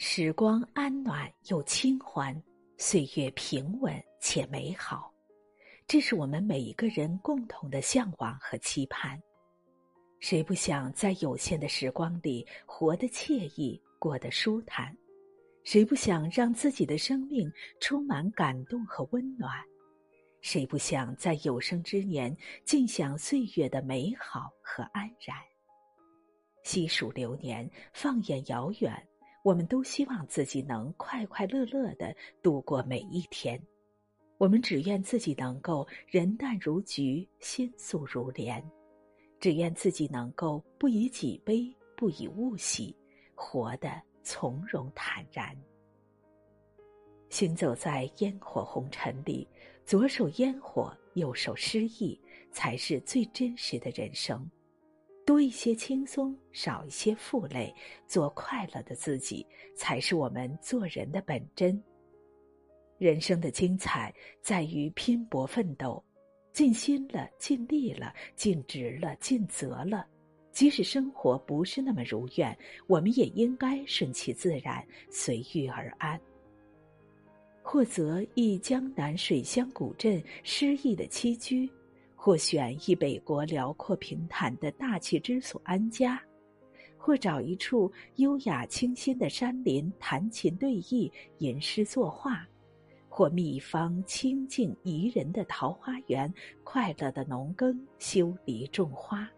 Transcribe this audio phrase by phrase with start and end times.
[0.00, 2.40] 时光安暖又轻缓，
[2.76, 5.12] 岁月平稳且美好，
[5.88, 9.20] 这是我们每一个人共同的向往和期盼。
[10.20, 14.96] 谁不想在有限的时光里活得惬意、过得舒坦？
[15.64, 19.52] 谁不想让自己的生命充满感动和温暖？
[20.42, 22.34] 谁不想在有生之年
[22.64, 25.36] 尽享岁月的美好和安然？
[26.62, 29.08] 细数流年，放眼遥远。
[29.48, 33.58] 我们都希望自己能快快乐乐的度过每一天，
[34.36, 38.62] 我们只愿自己能够人淡如菊，心素如莲，
[39.40, 42.94] 只愿自己能够不以己悲，不以物喜，
[43.34, 43.90] 活得
[44.22, 45.56] 从容坦然。
[47.30, 49.48] 行走在烟火红尘里，
[49.86, 52.20] 左手烟火，右手诗意，
[52.52, 54.46] 才是最真实的人生。
[55.28, 57.70] 多一些轻松，少一些负累，
[58.06, 59.46] 做快乐的自己，
[59.76, 61.78] 才是我们做人的本真。
[62.96, 64.10] 人生的精彩
[64.40, 66.02] 在于拼搏奋斗，
[66.54, 70.06] 尽心了，尽力了，尽职了，尽责了。
[70.50, 72.56] 即使生活不是那么如愿，
[72.86, 76.18] 我们也应该顺其自然，随遇而安。
[77.62, 81.68] 或择一江南水乡古镇，诗意的栖居。
[82.20, 86.20] 或选一北国辽阔平坦的大气之所安家，
[86.98, 92.44] 或找一处优雅清新的山林弹琴对弈、吟诗作画，
[93.08, 96.30] 或觅一方清静宜人的桃花源，
[96.64, 99.30] 快乐的农耕、修篱种花。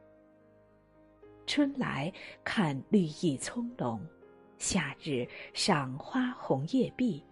[1.47, 2.11] 春来
[2.43, 4.01] 看绿意葱茏，
[4.57, 7.23] 夏日赏花红叶碧，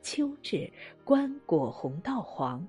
[0.00, 2.64] 秋至观果红稻黄。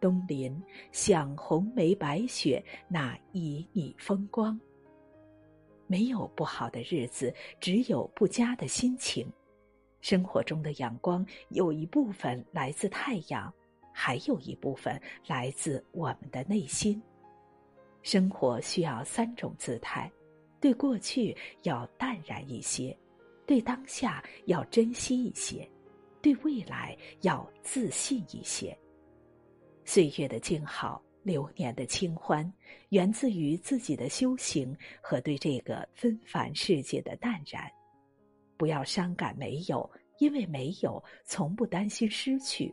[0.00, 4.58] 东临享红梅白雪那旖旎风光。
[5.86, 9.26] 没有不好的日子，只有不佳的心情。
[10.00, 13.52] 生活中的阳光有一部分来自太阳，
[13.92, 17.02] 还有一部分来自我们的内心。
[18.02, 20.10] 生活需要三种姿态：
[20.58, 22.96] 对过去要淡然一些，
[23.44, 25.68] 对当下要珍惜一些，
[26.22, 28.74] 对未来要自信一些。
[29.84, 32.50] 岁月的静好，流年的清欢，
[32.90, 37.70] 源自于自己的修行和对这个纷繁世界的淡然。
[38.56, 42.72] 不要伤感没有，因为没有，从不担心失去；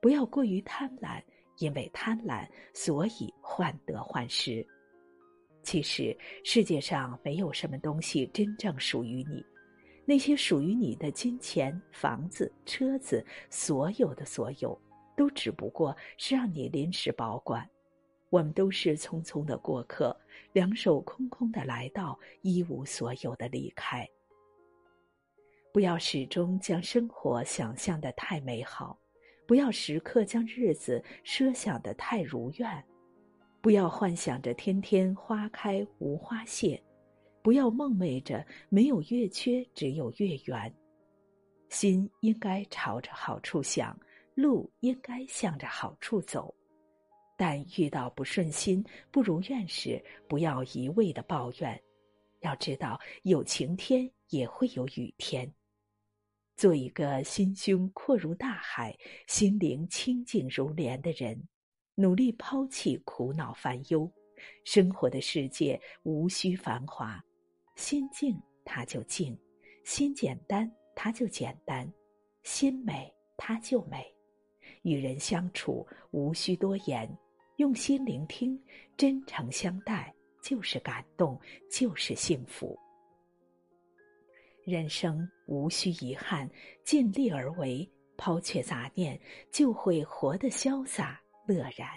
[0.00, 1.22] 不要过于贪婪，
[1.58, 4.64] 因为贪婪，所以患得患失。
[5.62, 9.44] 其实世界上没有什么东西真正属于你，
[10.04, 14.78] 那些属于你的金钱、房子、车子，所有的所有。
[15.16, 17.68] 都只不过是让你临时保管，
[18.30, 20.16] 我们都是匆匆的过客，
[20.52, 24.08] 两手空空的来到，一无所有的离开。
[25.72, 28.98] 不要始终将生活想象的太美好，
[29.46, 32.84] 不要时刻将日子设想的太如愿，
[33.60, 36.82] 不要幻想着天天花开无花谢，
[37.42, 40.74] 不要梦寐着没有月缺只有月圆，
[41.68, 43.98] 心应该朝着好处想。
[44.36, 46.54] 路应该向着好处走，
[47.38, 51.82] 但遇到不顺心、不如愿时，不要一味的抱怨。
[52.40, 55.50] 要知道，有晴天也会有雨天。
[56.54, 58.94] 做一个心胸阔如大海、
[59.26, 61.42] 心灵清净如莲的人，
[61.94, 64.10] 努力抛弃苦恼烦忧。
[64.64, 67.24] 生活的世界无需繁华，
[67.74, 69.34] 心静它就静；
[69.82, 71.90] 心简单它就简单；
[72.42, 74.15] 心美它就美。
[74.86, 77.10] 与人相处无需多言，
[77.56, 78.56] 用心聆听，
[78.96, 81.36] 真诚相待，就是感动，
[81.68, 82.78] 就是幸福。
[84.64, 86.48] 人生无需遗憾，
[86.84, 89.20] 尽力而为，抛却杂念，
[89.50, 91.88] 就会活得潇洒乐然。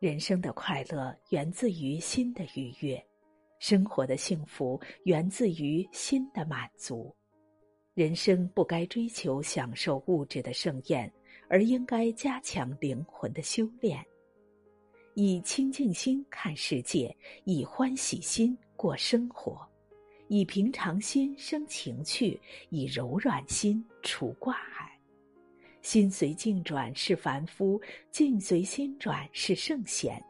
[0.00, 3.00] 人生的快乐源自于心的愉悦，
[3.60, 7.14] 生活的幸福源自于心的满足。
[7.94, 11.08] 人生不该追求享受物质的盛宴。
[11.48, 14.04] 而应该加强灵魂的修炼，
[15.14, 17.14] 以清净心看世界，
[17.44, 19.66] 以欢喜心过生活，
[20.28, 22.40] 以平常心生情趣，
[22.70, 24.92] 以柔软心除挂碍。
[25.82, 30.20] 心随境转是凡夫，境随心转是圣贤。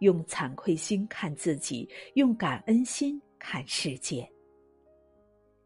[0.00, 4.28] 用惭愧心看自己，用感恩心看世界。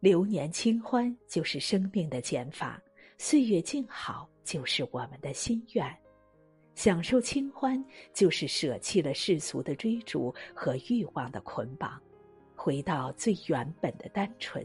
[0.01, 2.83] 流年清欢就是生命的减法，
[3.17, 4.29] 岁月静好。
[4.45, 5.85] 就是我们的心愿，
[6.75, 7.83] 享受清欢，
[8.13, 12.01] 就是舍弃了世俗的追逐和欲望的捆绑，
[12.55, 14.65] 回到最原本的单纯。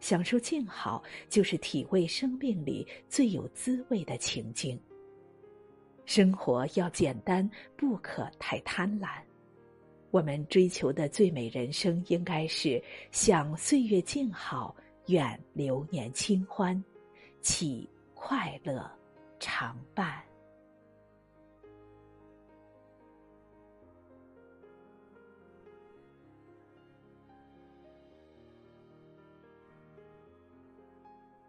[0.00, 4.78] 享受静好，就是体味生命里最有滋味的情境。
[6.04, 9.08] 生活要简单，不可太贪婪。
[10.12, 14.74] 我们追求的最美人生，应该是享岁月静好，
[15.06, 16.82] 愿流年清欢，
[17.40, 17.88] 起
[18.28, 18.90] 快乐
[19.38, 20.20] 常伴。